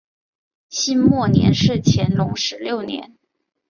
[0.69, 3.19] 辛未年是乾隆十六年。